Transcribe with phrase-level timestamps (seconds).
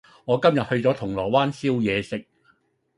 [0.25, 2.25] 我今日去咗銅鑼灣燒嘢食